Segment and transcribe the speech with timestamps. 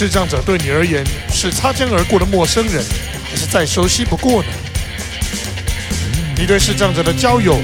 [0.00, 2.82] 视障者对你而言是擦肩而过的陌生人，
[3.30, 4.48] 还是再熟悉不过呢？
[6.38, 7.60] 你对视障者的交友、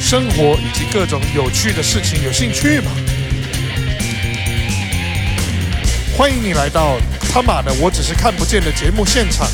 [0.00, 2.90] 生活以及各种有趣的事情有兴趣吗？
[6.16, 6.98] 欢迎你来到
[7.32, 9.46] 他妈的我只是看不见的节目现场，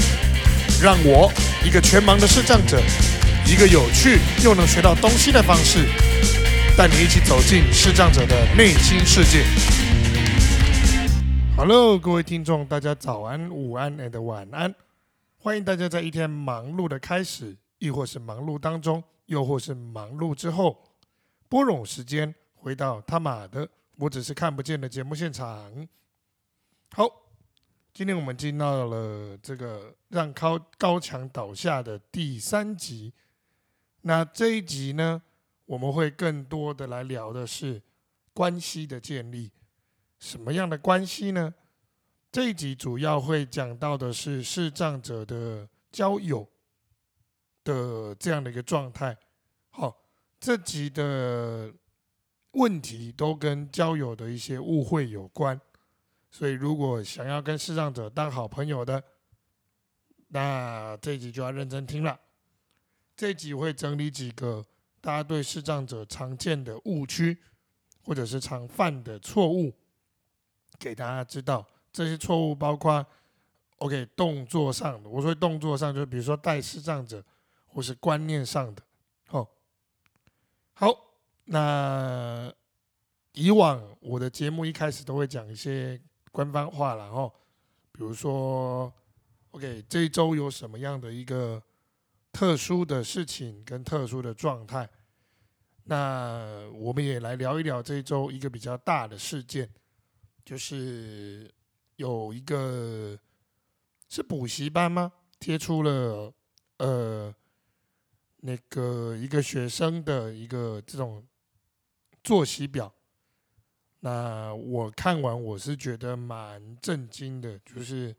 [0.80, 1.30] 让我
[1.62, 2.80] 一个全盲的视障者，
[3.44, 5.86] 一个有趣又能学到东西的方式，
[6.78, 9.44] 带你一起走进视障者的内心世界。
[11.64, 14.74] Hello，各位听众，大家早安、午安 and 晚安。
[15.38, 20.82] 欢迎大家在一天忙碌的开始，亦或是忙碌当中，又或是忙碌之后，
[21.48, 25.86] 拨冗时间回到他妈的我只是看不见的节目现场。
[26.90, 27.06] 好，
[27.94, 33.12] 今天我们进到了这个让高高墙倒下的第三集。
[34.00, 35.22] 那这一集呢，
[35.66, 37.80] 我们会更多的来聊的是
[38.34, 39.52] 关系的建立。
[40.22, 41.52] 什么样的关系呢？
[42.30, 46.48] 这一集主要会讲到的是视障者的交友
[47.64, 49.18] 的这样的一个状态。
[49.70, 49.92] 好，
[50.38, 51.74] 这集的
[52.52, 55.60] 问题都跟交友的一些误会有关，
[56.30, 59.02] 所以如果想要跟视障者当好朋友的，
[60.28, 62.16] 那这集就要认真听了。
[63.16, 64.64] 这集会整理几个
[65.00, 67.36] 大家对视障者常见的误区，
[68.04, 69.74] 或者是常犯的错误。
[70.82, 73.06] 给大家知道这些错误，包括
[73.78, 77.24] OK 动作上的，我说动作上，就是比如说带视障者，
[77.68, 78.82] 或是观念上的。
[79.28, 79.46] 哦，
[80.72, 80.92] 好，
[81.44, 82.52] 那
[83.34, 86.00] 以往我的节目一开始都会讲一些
[86.32, 87.32] 官方话然后
[87.92, 88.92] 比如说
[89.52, 91.62] OK 这一周有什么样的一个
[92.32, 94.88] 特殊的事情跟特殊的状态，
[95.84, 99.68] 那我们也来聊一聊这一周一个比较大的事件。
[100.44, 101.48] 就是
[101.96, 103.18] 有一个
[104.08, 105.12] 是补习班吗？
[105.38, 106.32] 贴出了
[106.78, 107.34] 呃
[108.38, 111.24] 那个一个学生的一个这种
[112.22, 112.92] 作息表。
[114.00, 118.14] 那我看完我是觉得蛮震惊的，就是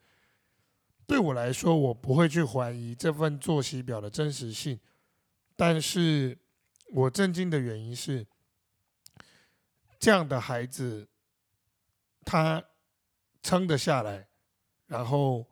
[1.06, 4.80] 对我来说，我不会去怀疑这份作息表的真实性，
[5.58, 6.38] 但是
[6.92, 8.26] 我震惊的原因是
[10.00, 11.10] 这样的孩子。
[12.26, 12.64] 他
[13.42, 14.28] 撑得下来，
[14.88, 15.46] 然后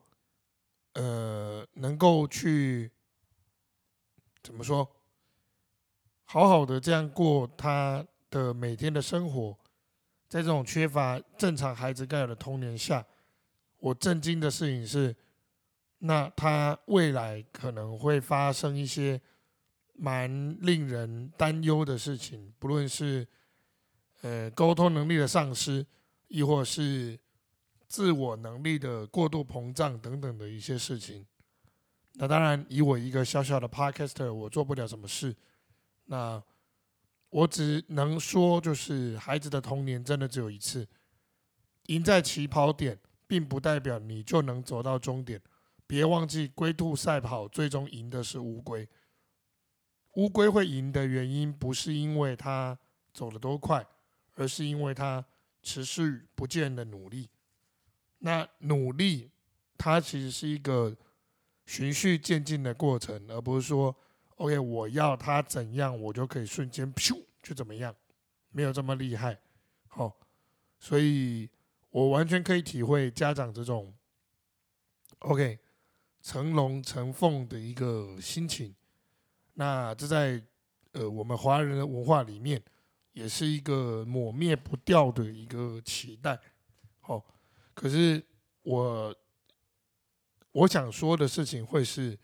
[0.94, 2.92] 呃，能够去
[4.42, 4.90] 怎么说，
[6.26, 9.58] 好好的这样过他的每天的生活，
[10.28, 13.06] 在这种缺乏正常孩子该有的童年下，
[13.80, 15.16] 我震惊的事情是，
[16.00, 19.20] 那他未来可能会发生一些
[19.94, 23.28] 蛮令人担忧的事情，不论是
[24.22, 25.86] 呃沟通能力的丧失。
[26.32, 27.20] 亦或是
[27.88, 31.26] 自我能力的过度膨胀等等的一些事情，
[32.14, 35.36] 那当然以我一个小小的 podcaster，我做不了什么事。
[36.06, 36.42] 那
[37.30, 40.88] 我只能说，就是孩子的童年真的只有一次，
[41.88, 45.42] 赢在起跑点，并不代表你就能走到终点。
[45.86, 48.88] 别忘记，龟兔赛跑最终赢的是乌龟。
[50.14, 52.80] 乌龟会赢的原因，不是因为它
[53.14, 53.86] 走得多快，
[54.36, 55.26] 而是因为它。
[55.64, 57.30] 持续不见的努力，
[58.20, 59.30] 那努力
[59.78, 60.96] 它其实是一个
[61.66, 63.96] 循序渐进的过程，而不是说
[64.38, 67.96] OK 我要他怎样，我就可以瞬间咻就怎么样，
[68.50, 69.38] 没有这么厉害。
[69.88, 70.18] 好，
[70.80, 71.48] 所以
[71.90, 73.94] 我完全可以体会家长这种
[75.20, 75.60] OK
[76.22, 78.76] 成龙成凤的一个心情。
[79.54, 80.44] 那这在
[80.94, 82.62] 呃我们华人的文化里面。
[83.14, 86.40] 也是一个抹灭不掉的一个期待，
[87.02, 87.22] 好，
[87.74, 88.24] 可是
[88.62, 89.14] 我
[90.54, 92.18] 我想说的事情会是，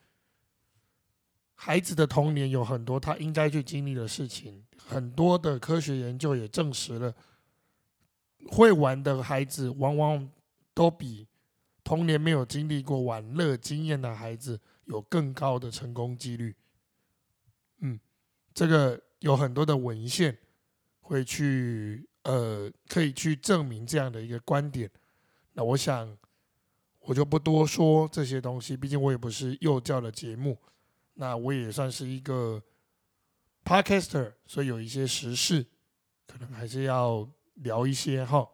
[1.56, 7.14] 孩子的童年有很多他应该去经历的事情，很多的科学研究也证实了，
[8.48, 10.30] 会玩的孩子往往
[10.74, 11.28] 都比
[11.83, 16.56] 童年没有经历过玩乐经验的孩子有更高的成功几率。
[17.80, 18.00] 嗯，
[18.54, 20.38] 这个有很多的文献。
[21.07, 24.92] 会去呃，可以去证明这样的一个观点。
[25.54, 26.18] 那我想，
[27.00, 30.57] 我就不多说这些东西，毕竟我也不是幼教的节目。
[31.13, 32.62] 那我也算是一个
[33.63, 35.65] podcaster，所以有一些时事，
[36.27, 38.45] 可能还是要聊一些哈。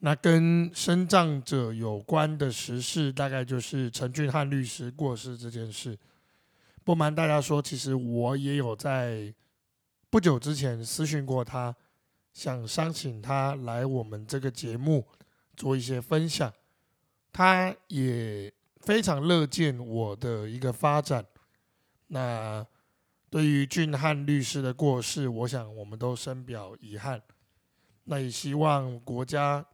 [0.00, 5.96] 那跟生障者有关的时事，大概就是陈俊汉律师过世这件事。
[6.82, 9.32] 不瞒大家说，其实我也有在。
[10.14, 11.74] 不久之前私讯过他，
[12.32, 15.04] 想商请他来我们这个节目
[15.56, 16.54] 做一些分享。
[17.32, 21.26] 他也非常乐见我的一个发展。
[22.06, 22.64] 那
[23.28, 27.20] 对于俊汉律师的过世，我想我们都深表遗憾。
[28.04, 29.66] 那也希望国家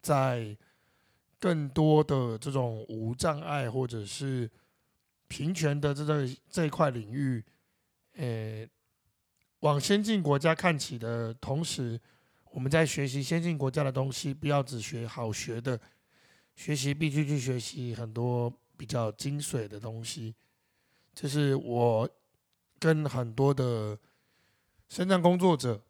[0.00, 0.56] 在
[1.38, 4.50] 更多的这种无障碍或者是
[5.28, 7.44] 平权的这个这一块领域，
[8.14, 8.66] 呃，
[9.64, 11.98] 往先进国家看齐的同时，
[12.50, 15.80] 我们在学习先进国家的东西，不要只学好学的。
[16.54, 20.34] 学习必须去学习很多比较精髓的东西，
[21.14, 22.08] 这是我
[22.78, 23.98] 跟很多的
[24.88, 25.82] 生障工作者、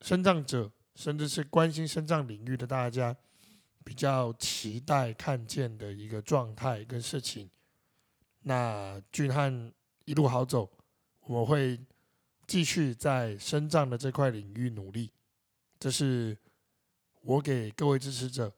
[0.00, 3.14] 生障者，甚至是关心生障领域的大家
[3.84, 7.50] 比较期待看见的一个状态跟事情。
[8.42, 9.70] 那俊汉
[10.06, 10.70] 一路好走，
[11.26, 11.78] 我会
[12.48, 15.12] 继续在生长的这块领域努力。
[15.78, 16.36] 这是
[17.20, 18.52] 我给各位支持者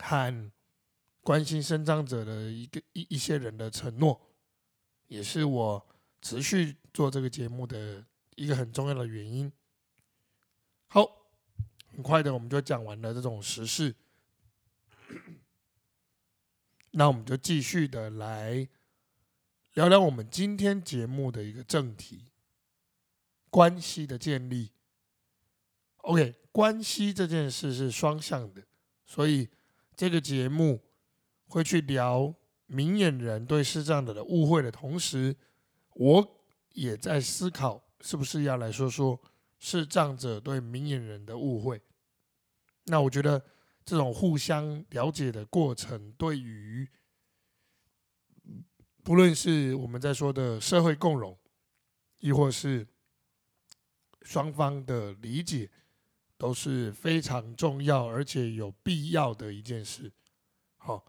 [0.00, 0.50] 和。
[1.24, 4.20] 关心生长者的一个一一些人的承诺，
[5.06, 5.86] 也是我
[6.20, 8.04] 持续做这个节目的
[8.36, 9.50] 一个很重要的原因。
[10.86, 11.02] 好，
[11.94, 13.94] 很快的我们就讲完了这种时事，
[16.90, 18.68] 那我们就继续的来
[19.72, 22.26] 聊聊我们今天节目的一个正题——
[23.54, 24.72] 关系的建立。
[25.98, 28.60] OK，关系这件事是双向的，
[29.06, 29.48] 所以
[29.94, 30.82] 这个节目。
[31.46, 32.34] 会去聊
[32.66, 35.36] 明眼人对视障者的误会的同时，
[35.92, 36.36] 我
[36.70, 39.20] 也在思考是不是要来说说
[39.60, 41.80] 视障者对明眼人的误会。
[42.86, 43.40] 那我觉得
[43.84, 46.88] 这种互相了解的过程，对于
[49.04, 51.38] 不论是我们在说的社会共荣，
[52.18, 52.84] 亦或是
[54.24, 55.70] 双方的理解，
[56.36, 60.10] 都是非常重要而且有必要的一件事。
[60.76, 61.04] 好。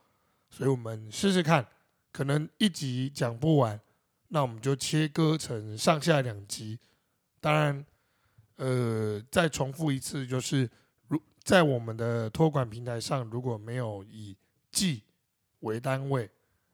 [0.48, 1.68] 所以我们试试看，
[2.14, 3.78] 可能一集讲不完，
[4.30, 6.80] 那我们就切割成上下两集。
[7.42, 7.86] 当然，
[8.56, 10.70] 呃，再重复一次，就是
[11.10, 14.38] 如在我们的托管平台上，如果没有以
[14.72, 15.04] 季
[15.62, 16.30] 为单位，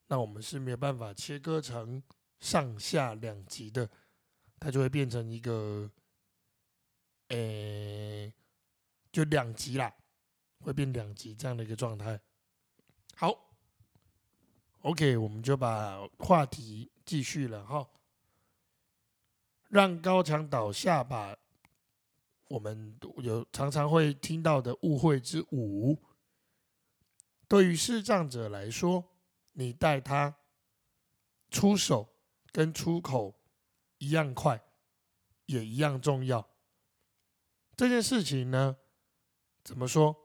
[0.08, 2.04] 那我们是没有办法切割成
[2.40, 3.90] 上下两集的，
[4.60, 5.90] 它就会变成一个，
[7.32, 8.34] 诶，
[9.12, 9.94] 就两级啦，
[10.60, 12.20] 会变两级这样的一个状态。
[13.16, 13.48] 好。
[14.82, 17.88] OK，我们就把话题继续了哈。
[19.70, 21.38] 让高墙倒下吧。
[22.48, 25.98] 我们有常常会听到的误会之五。
[27.48, 29.06] 对于视障者来说，
[29.54, 30.36] 你带他
[31.52, 32.10] 出手
[32.52, 33.40] 跟出口
[34.00, 34.62] 一样快，
[35.46, 36.51] 也一样重要。
[37.76, 38.76] 这件事情呢，
[39.64, 40.16] 怎么说？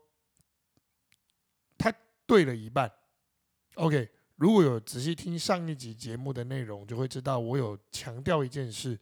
[1.79, 1.93] 他
[2.27, 2.93] 对了一半。
[3.75, 4.11] OK。
[4.39, 9.01] 如果有仔细听上一集节目的内容，就会知道我有强调一件事：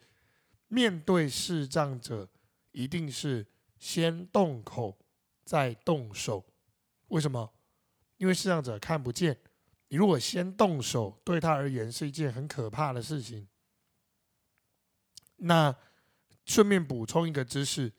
[0.68, 2.30] 面对视障者，
[2.70, 3.44] 一定是
[3.76, 4.96] 先动口
[5.44, 6.46] 再动手。
[7.08, 7.52] 为什么？
[8.18, 9.36] 因为视障者看不见，
[9.88, 13.48] 你如果先动手，对他而言是一件很可怕的事情。
[15.38, 15.76] 那
[16.44, 17.92] 顺便补充一个知识：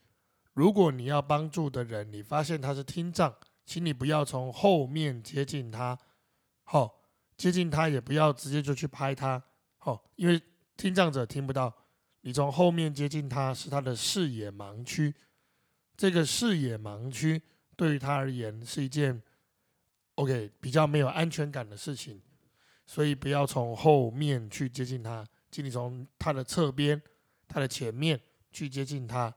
[0.55, 5.97] 如果你要帮助的人，你发现他是听障，请你不要从后面接近他。
[6.63, 7.05] 好。
[7.37, 9.43] 接近他也不要直接就去拍他，
[9.77, 10.41] 好，因为
[10.77, 11.69] 听障者听不到。
[12.21, 15.13] 你从后面接近他是他的视野盲区，
[15.97, 17.41] 这个视野盲区
[17.75, 19.21] 对于他而言是一件
[20.15, 22.21] OK 比较没有安全感的事情，
[22.85, 27.01] 所以不要从后面去接近他，请你从他的侧边、
[27.49, 28.17] 他的前面
[28.49, 29.35] 去接近他。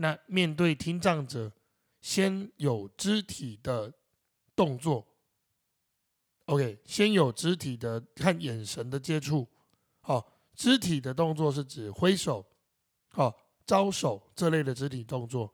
[0.00, 1.52] 那面对听障者，
[2.00, 3.92] 先有肢体的
[4.56, 5.06] 动作。
[6.46, 9.46] OK，先有肢体的看眼神的接触，
[10.00, 12.44] 好，肢体的动作是指挥手，
[13.10, 15.52] 好，招手这类的肢体动作，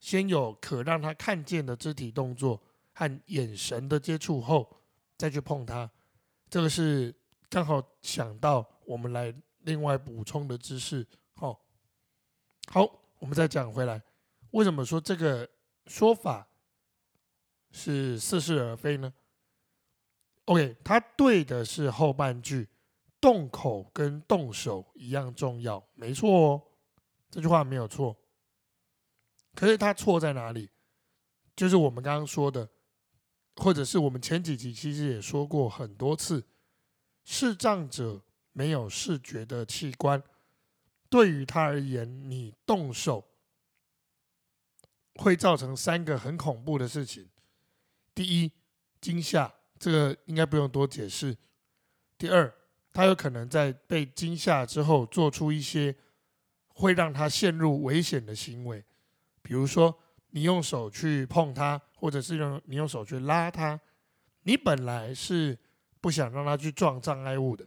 [0.00, 2.58] 先有可让他看见的肢体动作
[2.94, 4.74] 和眼神的接触后，
[5.18, 5.88] 再去碰他，
[6.48, 7.14] 这个是
[7.50, 11.60] 刚好想到我们来另外补充的知识，好，
[12.68, 14.02] 好，我们再讲回来，
[14.50, 15.48] 为什么说这个
[15.86, 16.46] 说法
[17.70, 19.12] 是似是而非呢
[20.44, 22.68] ？OK，他对的是后半句，
[23.20, 26.62] 动口跟动手一样重要，没错哦，
[27.30, 28.16] 这句话没有错。
[29.54, 30.68] 可是他错在哪里？
[31.56, 32.68] 就是我们刚刚说的，
[33.56, 36.44] 或者是我们前几集其实也说过很多次，
[37.24, 38.20] 视障者
[38.52, 40.22] 没有视觉的器官，
[41.14, 43.24] 对于他而言，你动手
[45.14, 47.30] 会造成三个很恐怖的事情。
[48.12, 48.50] 第一，
[49.00, 51.36] 惊吓，这个应该不用多解释。
[52.18, 52.52] 第二，
[52.92, 55.94] 他有可能在被惊吓之后做出一些
[56.66, 58.84] 会让他陷入危险的行为，
[59.40, 59.96] 比如说
[60.30, 63.80] 你用手去碰他，或者是用你用手去拉他，
[64.42, 65.56] 你本来是
[66.00, 67.64] 不想让他去撞障碍物的，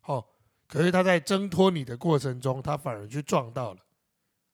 [0.00, 0.26] 好，
[0.70, 3.80] 可是他在挣脱你的过程中，他反而去撞到了，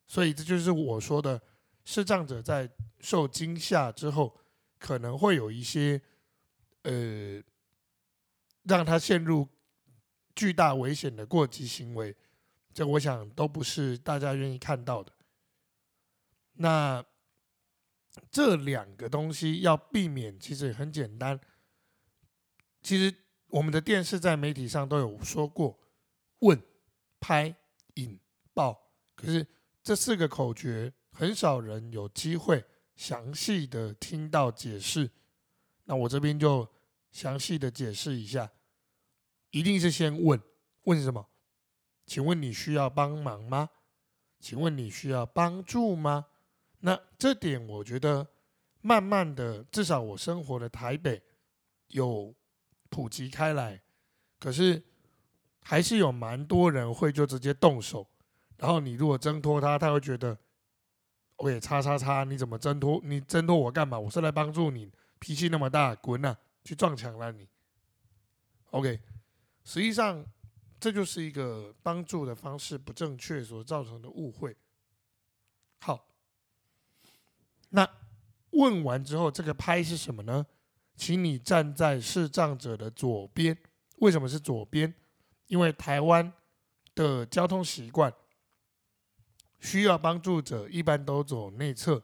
[0.09, 1.41] 所以这就是我说的，
[1.85, 2.69] 视障者在
[2.99, 4.37] 受惊吓之后，
[4.79, 6.01] 可能会有一些
[6.83, 7.41] 呃。
[8.69, 9.47] 让他陷入
[10.35, 12.13] 巨大危险的过激行为，
[12.75, 15.13] 这我想都不是大家愿意看到的。
[16.55, 17.05] 那
[18.29, 21.39] 这两个东西要避免，其实很简单。
[22.83, 23.15] 其实
[23.47, 25.79] 我们的电视在媒体上都有说过：
[26.41, 26.61] 问、
[27.21, 27.55] 拍、
[27.95, 28.19] 引、
[28.53, 28.91] 爆。
[29.15, 29.47] 可是
[29.83, 32.65] 这四个口诀，很少人有机会
[32.95, 35.11] 详细的听到解释。
[35.85, 36.69] 那我这边就
[37.13, 38.51] 详细的解释一下。
[39.51, 40.41] 一定是先问
[40.85, 41.29] 问什么？
[42.05, 43.71] 请问你需要帮忙吗？
[44.39, 46.27] 请问你需要帮助吗？
[46.81, 48.29] 那这点我觉得
[48.83, 51.23] 慢慢的，至少我生活的台北
[51.89, 52.35] 有
[52.91, 53.83] 普及开来，
[54.39, 54.85] 可是
[55.69, 58.07] 还是有蛮多人会就直接动手，
[58.57, 60.39] 然后你如果挣脱他，他会觉得
[61.35, 63.01] ，OK，叉叉叉，你怎么挣脱？
[63.03, 63.99] 你挣脱我干嘛？
[63.99, 67.49] 我是来帮助你，脾气那么大，滚啊，去撞墙了你
[68.71, 69.01] ，OK。
[69.65, 70.25] 实际上，
[70.79, 74.57] 这就是一个帮助的方式不正确所造成的误会。
[75.81, 76.07] 好，
[77.71, 77.91] 那
[78.51, 80.47] 问完之后，这个拍是什么呢？
[80.95, 83.59] 请你站在视障者的左边。
[83.97, 84.95] 为什么是左边？
[85.47, 86.33] 因为台湾
[86.95, 88.13] 的交通习惯，
[89.59, 92.03] 需要帮助者一般都走内侧。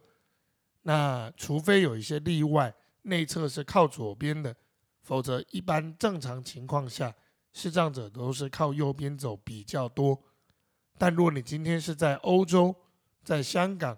[0.83, 2.73] 那除非有一些例外，
[3.03, 4.55] 内侧是靠左边的，
[5.01, 7.13] 否则一般正常情况下。
[7.55, 10.19] 视障者都是靠右边走比较多，
[10.97, 12.75] 但如果你今天是在欧洲、
[13.23, 13.95] 在香港，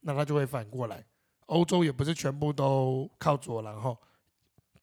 [0.00, 1.06] 那他就会反过来。
[1.46, 3.96] 欧洲也不是全部都靠左，然后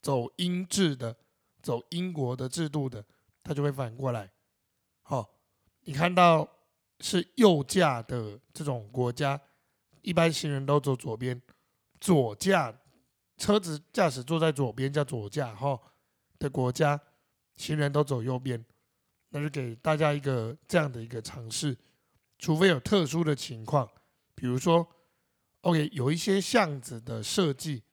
[0.01, 1.15] 走英制的、
[1.61, 3.05] 走英国的制度的，
[3.45, 4.29] 他就会反过来。
[5.03, 5.37] 好，
[5.81, 6.45] 你看到
[6.99, 9.39] 是右驾的这种国家，
[10.01, 11.41] 一般行人都走左边，
[12.01, 12.77] 左驾
[13.37, 15.79] 车子驾驶坐在左边叫左驾哈
[16.37, 16.99] 的国家。
[17.57, 18.65] 行人都走右边，
[19.29, 21.77] 那就给大家一个这样的一个尝试。
[22.37, 23.89] 除非有特殊的情况，
[24.35, 24.85] 比如说
[25.61, 27.83] ，OK，有一些巷子的设计，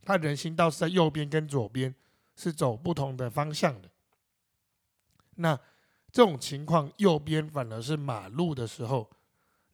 [0.00, 1.94] 它人行道是在右边跟左边
[2.36, 3.90] 是走不同的方向的。
[5.36, 5.58] 那
[6.12, 9.08] 这种情况，右边反而是马路的时候，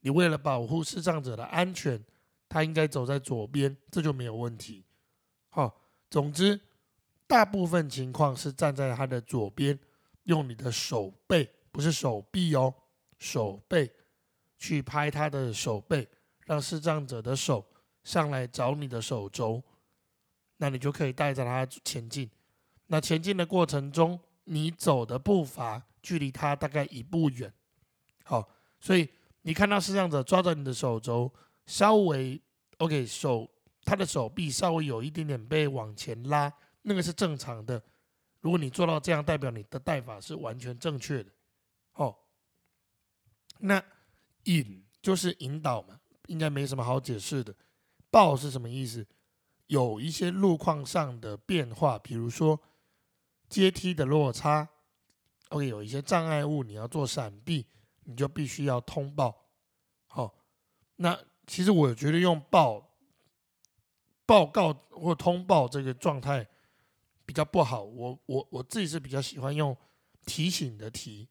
[0.00, 2.02] 你为了保护视障者的安全，
[2.48, 4.84] 他应该走在左边，这就没有问题。
[5.48, 6.60] 好，总之。
[7.24, 9.78] 大部分情况是站在他的左边，
[10.24, 12.74] 用你的手背，不是手臂哦，
[13.18, 13.90] 手背
[14.58, 16.06] 去拍他的手背，
[16.44, 17.64] 让视障者的手
[18.04, 19.62] 上来找你的手肘，
[20.58, 22.30] 那你就可以带着他前进。
[22.88, 27.52] 那前进的过程中，你走的步伐距离他大概一步远。
[28.24, 28.48] 好，
[28.80, 29.08] 所以
[29.42, 31.32] 你看到是这样子抓着你的手肘，
[31.66, 32.40] 稍微
[32.78, 33.48] OK，手
[33.84, 36.52] 他的手臂稍微有一点点被往前拉。
[36.82, 37.80] 那个是正常的，
[38.40, 41.30] 如果你做到这样，代表你的带法是完全正确的。
[41.94, 42.16] 哦，
[43.58, 43.80] 那
[44.44, 47.54] 引就是引导嘛，应该没什么好解释的。
[48.10, 49.06] 抱是什么意思？
[49.68, 52.60] 有一些路况上的变化，比如说
[53.52, 54.66] 阶梯的落差
[55.50, 57.66] ，OK，有一些障碍物你要做闪避，
[58.04, 59.50] 你就必须要通报。
[60.06, 60.34] 好，
[60.96, 62.96] 那其实我觉得用报
[64.24, 66.48] 报告或通报这个状态。
[67.24, 69.74] 比较不好，我我我自己是比较喜欢用
[70.26, 71.26] 提醒的提，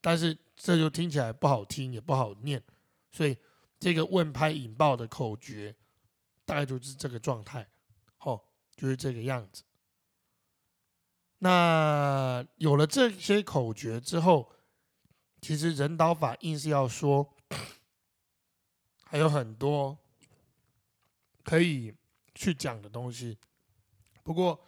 [0.00, 2.62] 但是这就听起来不好听也不好念，
[3.10, 3.36] 所以
[3.80, 5.74] 这个问拍引爆的口诀
[6.46, 7.68] 大概就是这个状态，
[8.16, 8.42] 好，
[8.76, 9.64] 就是这个样子。
[11.38, 14.50] 那有了这些口诀之后，
[15.40, 17.34] 其实人导法硬是要说，
[19.04, 19.96] 还有很多
[21.44, 21.94] 可以
[22.34, 23.38] 去讲的东西，
[24.22, 24.64] 不过。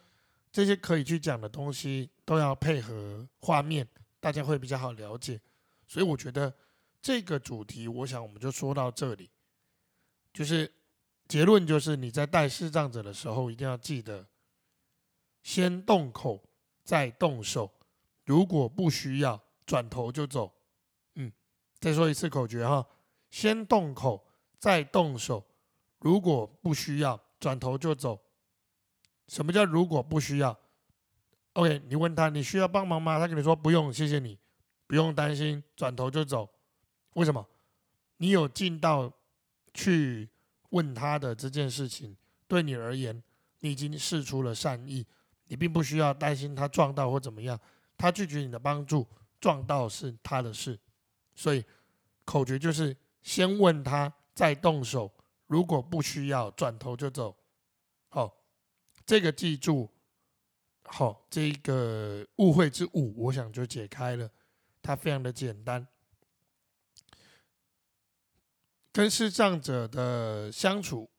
[0.53, 3.87] 这些可以去讲的东西都要配合画面，
[4.19, 5.39] 大家会比较好了解。
[5.87, 6.53] 所以我觉得
[7.01, 9.29] 这个主题，我想我们就说到这里。
[10.33, 10.69] 就是
[11.29, 14.27] 结论就是，你在带视障者的时候，一定要记得
[15.41, 16.43] 先动口
[16.91, 17.71] 再动手。
[18.25, 20.53] 如果不需要，转头就走。
[21.15, 21.31] 嗯，
[21.79, 22.85] 再说一次口诀哈：
[23.29, 24.21] 先动口
[24.59, 25.41] 再动手。
[25.99, 28.19] 如果不需要，转头就走。
[29.29, 30.59] 什么叫如果不需要
[31.53, 33.17] ？OK，你问他你需要帮忙吗？
[33.17, 34.37] 他跟你说不用，谢谢你，
[34.85, 36.49] 不用担心，转头就走。
[37.13, 37.47] 为什么？
[38.17, 39.09] 你有尽到
[39.73, 40.29] 去
[40.71, 42.17] 问他的这件事情，
[42.49, 43.23] 对你而言，
[43.61, 45.07] 你已经试出了善意，
[45.51, 47.59] 你并不需要担心他撞到或怎么样。
[47.97, 49.05] 他拒绝你的帮助，
[49.41, 50.79] 撞到是他的事。
[51.35, 51.61] 所以
[52.23, 55.11] 口诀就是先问他，再动手。
[55.47, 57.35] 如果不需要，转头就走。
[58.07, 58.37] 好。
[59.03, 59.89] 这个记住，
[60.83, 64.29] 好，这个误会之五，我想就解开了。
[64.81, 65.85] 它非常的简单。
[68.93, 71.09] 跟视障者的相处，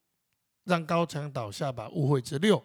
[0.64, 1.88] 让高墙倒下吧。
[1.90, 2.64] 误会之六，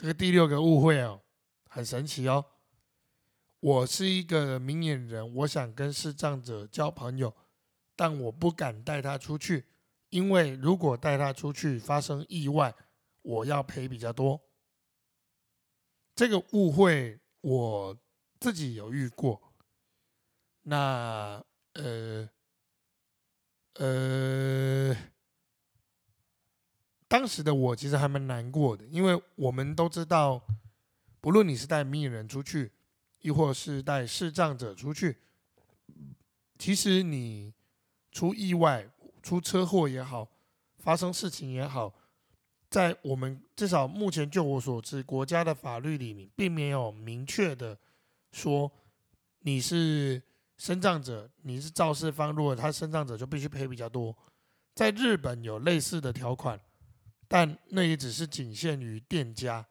[0.00, 1.20] 这个第六个误会哦，
[1.68, 2.42] 很神奇哦。
[3.60, 7.36] 我是一个明眼人，我想跟视障者交朋友，
[7.94, 9.66] 但我不敢带他出去，
[10.08, 12.74] 因为如果带他出去发生意外。
[13.22, 14.40] 我要赔比较多，
[16.14, 17.98] 这个误会我
[18.40, 19.52] 自己有遇过。
[20.62, 22.26] 那呃
[23.74, 24.96] 呃，
[27.10, 30.40] 当时的我其实还蛮难过的，因为我们都知道，
[31.20, 32.70] 不论你是带迷人出去，
[33.20, 35.16] 亦或是带视障者出去，
[36.56, 37.52] 其实你
[38.12, 38.88] 出意外、
[39.24, 40.28] 出车祸也好，
[40.78, 41.92] 发生事情也好。
[42.68, 47.76] 在我们至少目前就我所知，国家的法律里面并没有明确的
[48.30, 48.70] 说
[49.40, 50.22] 你是
[50.58, 54.16] 身障者，你是肇事方，如果他身障者就必须赔比较多。
[54.76, 56.58] 在日本有类似的条款，
[57.30, 59.64] 但那也只是仅限于店家。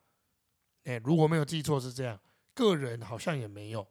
[0.86, 2.18] 哎，如果没有记错是这样，
[2.54, 3.86] 个人好像也没有。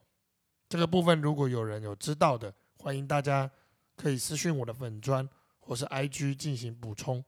[0.66, 3.50] 这个部分如果有人有知道的，欢迎大家
[3.94, 5.28] 可以私讯我的粉砖
[5.60, 7.22] 或是 IG 进行补充。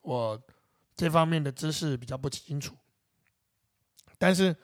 [0.00, 0.42] 我。
[0.94, 2.76] 这方面的知识比较不清楚，
[4.18, 4.54] 但是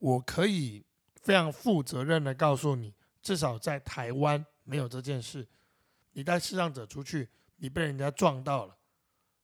[0.00, 0.84] 我可以
[1.22, 5.46] 非常负责任的告诉你，至少在台湾没有这件事。
[6.14, 8.76] 你带视障者出去，你被人家撞到了，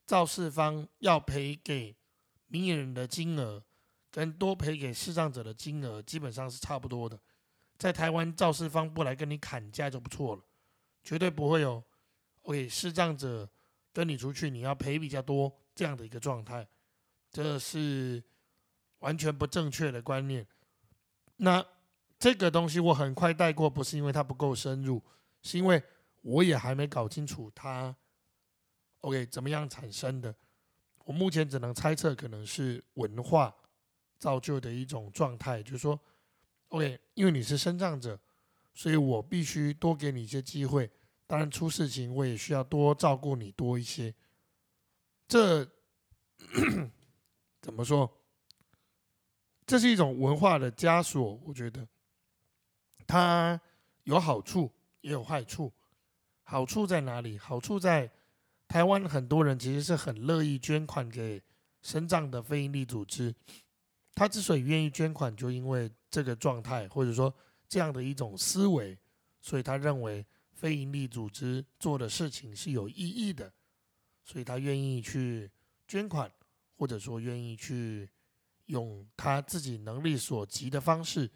[0.06, 1.96] 肇事方要赔给
[2.46, 3.62] 明眼人的金额，
[4.10, 7.18] 跟多赔给视障者的金额基本上是差不多的。
[7.78, 10.42] 在台湾，肇事方不来跟你砍价就不错了，
[11.02, 11.82] 绝对不会有。
[12.42, 13.48] OK，视障者
[13.92, 15.52] 跟你出去，你要赔比较多。
[15.74, 16.64] 这样的一个状态，
[17.32, 18.22] 这是
[19.00, 20.46] 完全不正确的观念。
[21.38, 21.66] 那
[22.16, 25.02] 这个东西我很快带过，不是因为它不够深入，
[25.42, 25.82] 是因为
[26.22, 27.92] 我也还没搞清楚它
[29.04, 30.34] OK 怎么样产生的。
[31.04, 33.54] 我目前只能猜测，可能是文化
[34.18, 36.00] 造就的一种状态，就是说
[36.68, 38.18] OK，因为你是生长者，
[38.72, 40.90] 所以我必须多给你一些机会。
[41.26, 44.14] 当然出事情，我也需要多照顾你多一些。
[45.28, 45.64] 这
[47.60, 48.10] 怎么说？
[49.66, 51.86] 这是一种文化的枷锁，我觉得
[53.06, 53.60] 它
[54.04, 55.70] 有好处也有坏处。
[56.42, 57.38] 好处在哪里？
[57.38, 58.10] 好处在
[58.68, 61.42] 台湾很多人其实是很乐意捐款给
[61.82, 63.34] 生长的非营利组织。
[64.14, 67.34] 他之所以愿意捐款，就因为这个状态，或者说
[67.68, 68.96] 这样的一种思维，
[69.40, 73.52] 所以他认为非营利组织做的事情是有意义的。
[74.24, 75.50] 所以他愿意去
[75.86, 76.30] 捐款，
[76.76, 78.08] 或者说愿意去
[78.66, 81.30] 用他自己能力所及的方式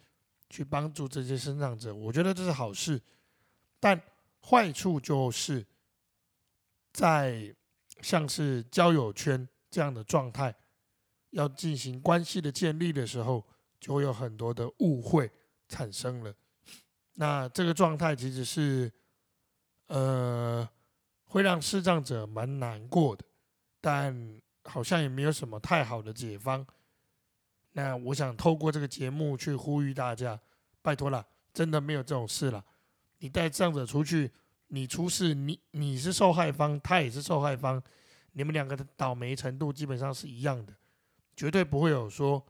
[0.49, 2.99] 去帮助这些生长者，我觉得这是好事。
[3.79, 4.01] 但
[4.41, 5.67] 坏处就是
[6.99, 7.55] 在
[8.01, 10.53] 像是交友圈这样的状态，
[11.31, 13.47] 要进行关系的建立的时候，
[13.79, 15.31] 就会有很多的误会
[15.69, 16.35] 产生了。
[17.15, 18.93] 那这个状态其实是，
[19.87, 20.69] 呃。
[21.31, 23.23] 会让视障者蛮难过的，
[23.83, 26.67] 但好像也没有什么太好的解方。
[27.73, 30.41] 那我想透过这个节目去呼吁大家，
[30.81, 32.65] 拜托了，真的没有这种事了。
[33.19, 34.33] 你带障者出去，
[34.69, 37.83] 你出事，你你是受害方，他也是受害方，
[38.33, 40.73] 你们两个的倒霉程度基本上是一样的，
[41.37, 42.43] 绝对不会有说，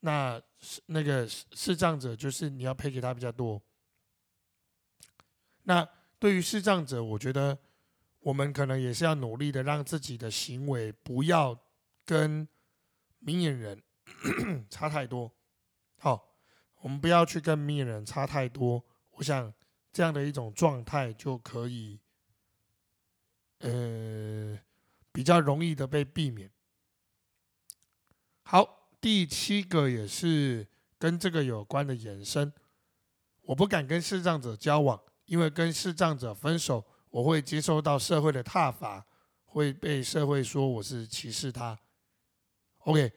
[0.00, 0.40] 那
[0.86, 3.60] 那个视障者就是你要赔给他比较多。
[5.62, 5.88] 那
[6.18, 7.58] 对于视障者，我觉得。
[8.24, 11.54] 我们可能也是要努力的，让自己的行为不要
[12.06, 12.48] 跟
[13.18, 13.82] 明眼人
[14.70, 15.30] 差太多。
[15.98, 16.34] 好，
[16.80, 18.82] 我们不要去跟明眼人差太多。
[19.10, 19.52] 我想
[19.94, 22.00] 这样的一种状态就可以，
[23.60, 24.58] 呃，
[25.12, 26.50] 比较容易的被避免。
[28.42, 30.66] 好，第七个也是
[30.98, 32.52] 跟这个有关的延伸。
[33.42, 36.84] 我不敢跟视障者交往，因为跟视障者分手。
[37.10, 39.06] 我会接受到社会的挞伐，
[39.44, 41.78] 会被社会说我是歧视他。
[42.78, 43.12] OK，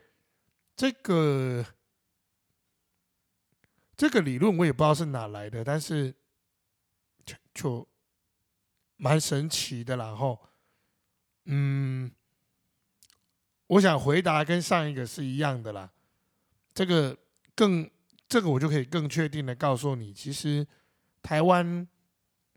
[0.76, 1.66] 这个
[3.96, 6.14] 这个理论我也不知道是哪来的，但是
[7.58, 7.88] 就
[8.98, 10.40] 蛮神奇的然后，
[11.46, 12.12] 嗯，
[13.66, 15.92] 我想回答跟上一个是一样的啦。
[16.74, 17.18] 这个
[17.56, 17.90] 更
[18.30, 20.68] 这个我就可以更确定的告诉你，其实
[21.24, 21.88] 台湾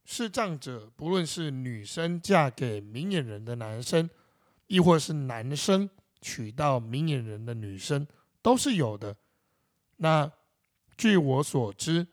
[0.05, 4.11] 视障者，不论是女生嫁给明眼人的男生，
[4.67, 5.89] 亦或是男生。
[6.23, 8.07] 娶到明眼人的女生
[8.43, 9.17] 都是有的。
[9.97, 10.31] 那
[10.95, 12.07] 据我所知，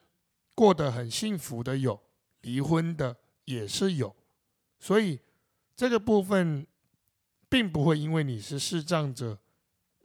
[0.56, 2.02] 过得很幸福的有，
[2.42, 4.16] 离婚的也是有。
[4.80, 5.20] 所以
[5.76, 6.66] 这个部分
[7.50, 9.38] 并不会因为你是视障者，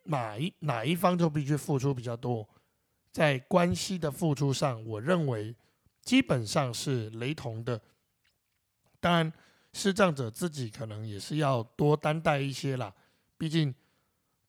[0.05, 2.49] 哪一哪一方就必须付出比较多。
[3.11, 5.55] 在关系的付出上，我认为
[6.03, 7.81] 基本上是雷同的。
[9.01, 9.33] 当然，
[9.73, 12.95] 视障者自己可能也是要多担待一些啦，
[13.37, 13.75] 毕竟。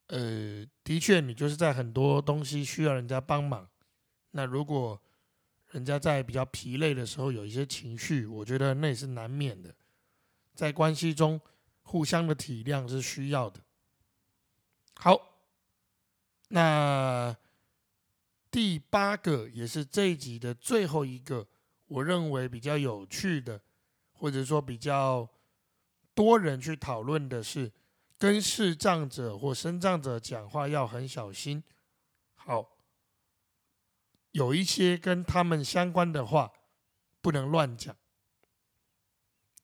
[0.08, 3.68] 呃，的确，你就是在很多东西需要人家帮忙。
[4.32, 5.02] 那如果
[5.74, 9.76] 人家在比较疲累的时候有一些情绪，我觉得那也是难免的。
[10.56, 11.40] 在关系中，
[11.82, 13.60] 互相的体谅是需要的。
[14.96, 15.20] 好，
[16.48, 17.36] 那
[18.50, 21.46] 第八个也是这一集的最后一个，
[21.88, 23.62] 我认为比较有趣的，
[24.14, 25.28] 或者说比较
[26.16, 27.70] 多人去讨论的是。
[28.16, 31.62] 跟视障者或身障者讲话要很小心。
[32.36, 32.73] 好，
[34.34, 36.52] 有一些跟他们相关的话
[37.22, 37.96] 不能乱讲。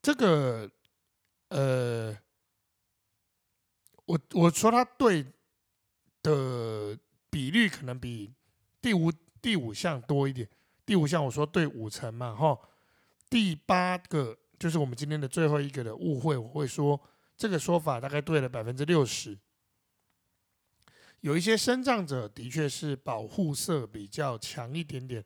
[0.02, 0.72] 这个，
[1.50, 2.18] 呃，
[4.06, 5.26] 我我说他对
[6.24, 6.98] 的
[7.30, 8.34] 比率可能比
[8.82, 10.50] 第五第五项多一点。
[10.86, 12.58] 第五项我说对五成嘛，哈。
[13.30, 17.00] 第八个就是我们今天的最后一个的误会，我会说。
[17.38, 19.40] 这个说法大概对了百分之六十。
[21.22, 25.24] 有一些生障者的确是保护色比较强一点点，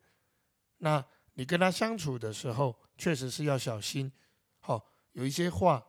[0.78, 1.04] 那
[1.34, 4.12] 你跟他相处的时候，确实是要小心。
[4.60, 5.84] 好，有一些话，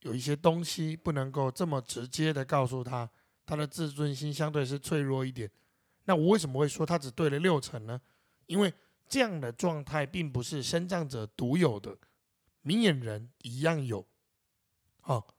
[0.00, 3.10] 有一些东西不能够这么直接的告诉他，
[3.44, 5.50] 他的自尊心相对是脆弱一点。
[6.04, 8.00] 那我为什么会说他只对了六成呢？
[8.46, 8.72] 因为
[9.08, 11.96] 这样的状态并不是生障者独有的，
[12.62, 14.06] 明眼人一样有。
[15.00, 15.34] 好。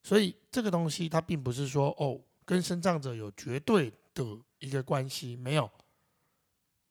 [0.00, 4.24] 所以这个东西它并不是说哦，跟生长者有绝对的
[4.58, 5.70] 一个关系，没有。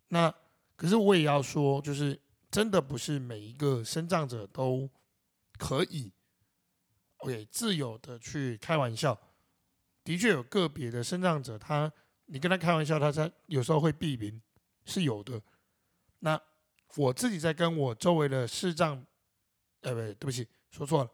[0.10, 0.32] 那
[0.76, 4.88] 可是我也要说，就是真的不是每一个生长者都
[5.58, 6.14] 可以
[7.18, 9.20] ，OK，自由的去开玩笑。
[10.04, 11.92] 的确有个别的生长者，他
[12.28, 14.40] 你跟他开玩笑，他在有时候会避名，
[14.86, 15.42] 是有的。
[16.20, 16.40] 那
[16.98, 19.04] 我自己在跟我周围的视障，
[19.82, 21.10] 呃，不对，对不起，说错了。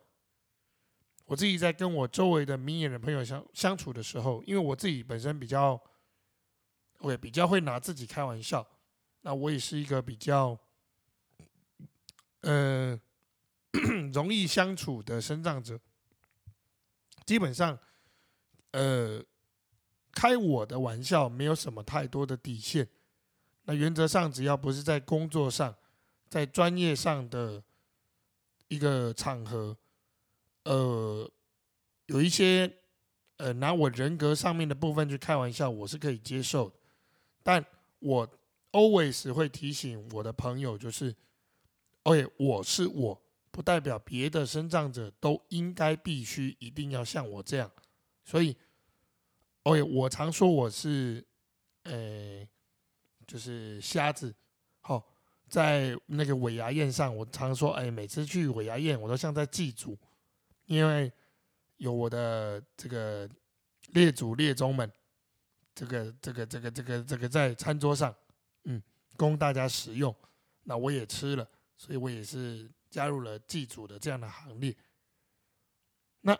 [1.25, 5.81] 我自己在跟我周围的明眼人朋友相相处的时候，因为我自己本身比较，
[6.99, 8.65] 我也比较会拿自己开玩笑，
[9.21, 10.57] 那我也是一个比较，
[12.41, 12.99] 呃，
[14.13, 15.79] 容易相处的生长者。
[17.25, 17.79] 基本上，
[18.71, 19.23] 呃，
[20.11, 22.87] 开我的玩笑没有什么太多的底线。
[23.63, 25.73] 那原则上，只要不是在工作上，
[26.27, 27.63] 在专业上的
[28.67, 29.77] 一个场合。
[30.63, 31.29] 呃，
[32.05, 32.71] 有一些
[33.37, 36.71] 呃拿我人格上面的部分去开玩笑，我是可以接受。
[37.41, 37.63] 但
[37.99, 38.27] 我
[38.71, 41.13] always 会提醒我的朋友，就是
[42.03, 43.21] ，OK，我是我，
[43.51, 47.69] 不代表别的生长者都应该必须一定要像我这样。
[48.23, 48.55] 所以
[49.63, 51.25] ，OK，我常说我是，
[51.83, 52.47] 呃，
[53.27, 54.33] 就是瞎子。
[54.79, 55.05] 好，
[55.49, 59.97] 在那个尾牙宴上，我常说，哎，每次去尾牙宴，我都像在祭祖。
[60.65, 61.11] 因为
[61.77, 63.29] 有我的这个
[63.89, 64.89] 列祖列宗们，
[65.75, 68.15] 这个这个这个这个这个在餐桌上，
[68.63, 68.81] 嗯，
[69.17, 70.15] 供大家食用，
[70.63, 71.45] 那我也吃了，
[71.77, 74.73] 所以我也是加入了祭祖的这样的行列。
[76.21, 76.37] 那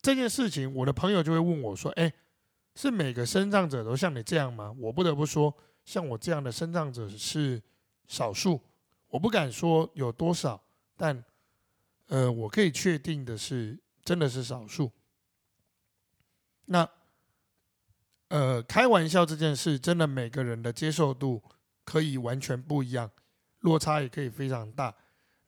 [0.00, 2.10] 这件事情，我的朋友就会问我说：“哎，
[2.74, 5.54] 是每个生长者都像你这样吗？”我不得不说，
[5.84, 7.62] 像我这样的生长者是
[8.06, 8.60] 少数，
[9.08, 10.62] 我不敢说有多少，
[10.96, 11.22] 但。
[12.06, 14.92] 呃，我可以确定的是，真的是少数。
[16.66, 16.88] 那，
[18.28, 21.42] 呃，开玩笑这件事，真的每个人的接受度
[21.84, 23.10] 可以完全不一样，
[23.60, 24.94] 落差也可以非常大。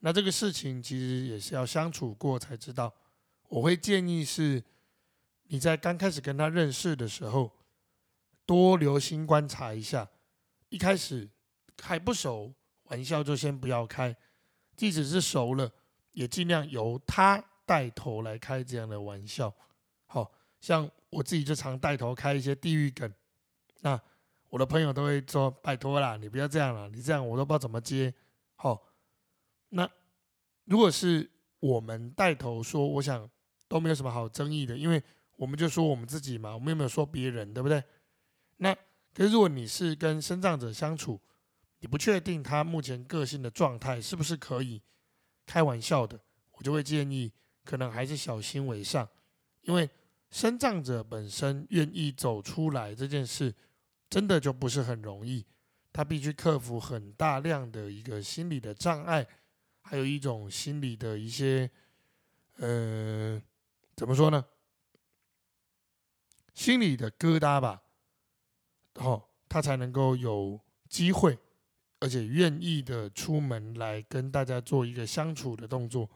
[0.00, 2.94] 那这个事情其实也是要相处过才知道。
[3.48, 4.62] 我会建议是，
[5.44, 7.52] 你在刚开始跟他认识的时候，
[8.44, 10.08] 多留心观察一下。
[10.68, 11.28] 一开始
[11.82, 12.52] 还不熟，
[12.84, 14.12] 玩笑就先不要开；
[14.76, 15.72] 即使是熟了。
[16.18, 19.54] 也尽量由他带头来开这样的玩笑。
[20.06, 20.28] 好
[20.60, 23.08] 像我自己就常带头开一些地狱梗，
[23.82, 24.00] 那
[24.48, 28.12] 我的朋友都会说：“拜托啦，你不要这样了，你这样我都不知道怎么接。”
[28.56, 28.82] 好，
[29.68, 29.88] 那
[30.64, 33.30] 如果是我们带头说，我想
[33.68, 35.00] 都没有什么好争议的，因为
[35.36, 37.80] 我们就说我们自己嘛，我们又没有说别人，对不对？
[38.56, 38.74] 那
[39.14, 41.20] 可是如果你是跟生长者相处，
[41.78, 44.82] 你不确定他目前个性的状态是不是可以
[45.48, 46.20] 开玩笑的，
[46.52, 47.32] 我就会建议
[47.64, 49.08] 可能还是小心为上，
[49.62, 49.88] 因为
[50.30, 53.54] 生长者本身愿意走出来这件事，
[54.10, 55.46] 真的就不是很容易，
[55.90, 59.26] 他必须克服很大量的一个心理的障碍，
[59.80, 61.70] 还有一种心理的一些，
[62.56, 63.42] 呃，
[63.96, 64.44] 怎么说呢？
[66.52, 67.82] 心里的疙瘩吧，
[68.96, 71.38] 哦，他才能够有机会。
[72.00, 76.08] 而且愿意的出门来跟大家做一个相处的动作，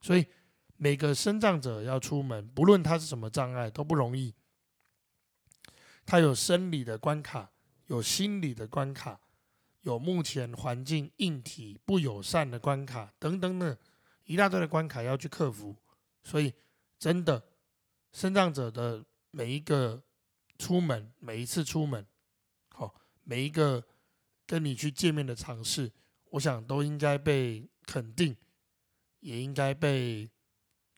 [0.00, 0.24] 所以
[0.76, 4.34] 每个生障者要出门，不论他是什么障碍都不容易。
[6.06, 7.50] 他有生理的关卡，
[7.88, 9.20] 有心理的关卡，
[9.82, 13.76] 有目前环境硬体不友善的关卡等等的
[14.24, 15.76] 一大堆的关卡要去克服。
[16.24, 16.54] 所以
[16.98, 17.42] 真的，
[18.12, 20.02] 生障者的每一个
[20.58, 22.06] 出门，每一次出门，
[22.70, 23.84] 好，每一个。
[24.46, 25.90] 跟你去见面的尝试，
[26.30, 28.36] 我想都应该被肯定，
[29.20, 30.30] 也应该被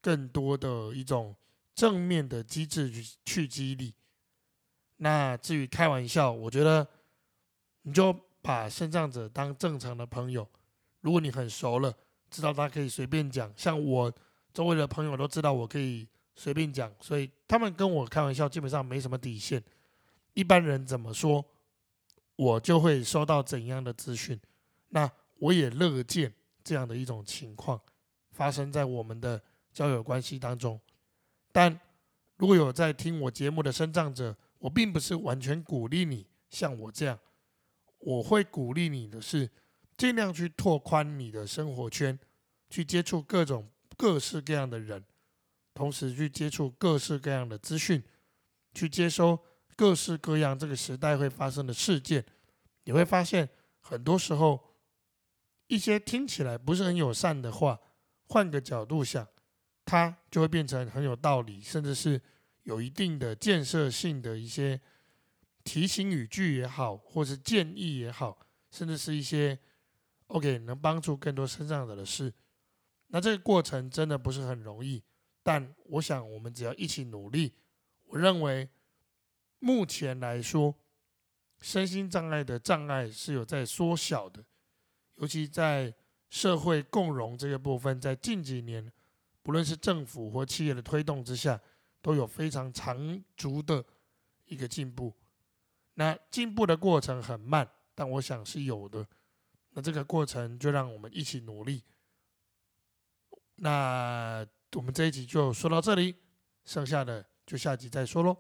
[0.01, 1.35] 更多的一种
[1.75, 3.95] 正面的机制去去激励。
[4.99, 6.87] 那至于开玩笑，我觉得
[7.83, 10.49] 你就把肾脏者当正常的朋友。
[11.01, 11.97] 如果你很熟了，
[12.29, 14.13] 知道他可以随便讲，像我
[14.53, 19.63] 周围的朋友都知道我可以随便讲，所以他们跟我开玩笑基本上没什么底线。
[20.35, 21.45] 一般人怎么说？
[22.39, 24.41] 我就会收到怎样的资讯，
[24.91, 27.81] 那我也乐见这样的一种情况
[28.31, 30.81] 发生在我们的交友关系当中。
[31.51, 31.81] 但
[32.37, 37.19] 如果有在听我节目的生长者，我并不是完全鼓励你像我这样，
[37.99, 39.51] 我会鼓励你的是
[39.97, 42.17] 尽量去拓宽你的生活圈，
[42.71, 45.05] 去接触各种各式各样的人，
[45.75, 48.01] 同时去接触各式各样的资讯，
[48.73, 49.41] 去接收。
[49.79, 52.25] 各式各样这个时代会发生的事件，
[52.83, 54.75] 你会发现很多时候
[55.69, 57.79] 一些听起来不是很友善的话，
[58.27, 59.25] 换个角度想，
[59.85, 62.21] 它就会变成很有道理，甚至是
[62.65, 64.81] 有一定的建设性的一些
[65.63, 68.37] 提醒语句也好，或是建议也好，
[68.73, 69.57] 甚至是一些
[70.27, 72.35] OK 能帮助更多身上者的事。
[73.07, 75.05] 那这个过程真的不是很容易，
[75.45, 77.55] 但我想我们只要一起努力，
[78.07, 78.69] 我认为。
[79.59, 80.75] 目前来说，
[81.61, 84.45] 身心障碍的障碍是有在缩小的，
[85.17, 85.93] 尤其在
[86.31, 88.93] 社会共融这个部分，在近几年，
[89.43, 91.61] 不论是政府或企业的推动之下，
[92.01, 93.85] 都有非常长足的
[94.47, 95.13] 一个进步。
[95.95, 99.07] 那进步的过程很慢，但我想是有的。
[99.71, 101.83] 那这个过程就让我们一起努力。
[103.57, 106.15] 那我们这一集就说到这里，
[106.65, 108.37] 剩下的就下集再说喽。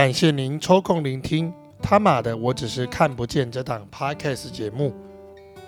[0.00, 4.94] 感谢您抽空聆听他妈的，我只是看不见这档 podcast 节目。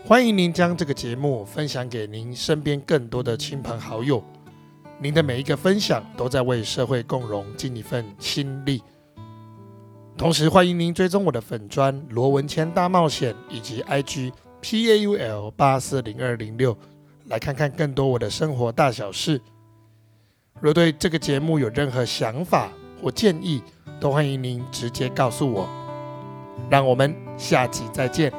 [0.06, 4.24] 欢迎您将这个节目分享给您身边更多的亲朋好友。
[4.98, 8.82] 您的每一个分享都在为社会共荣尽一份心力。
[10.16, 16.74] 同时，欢迎您追踪我的粉砖罗文谦大冒险以及 IG PAUL 八四零二零六，
[17.26, 19.38] 来看看更多我的生活大小事。
[20.58, 23.60] 若对这个节目有任何想法我建议，
[24.00, 25.68] 都欢迎您直接告诉我，
[26.70, 28.32] 让我们下期再见。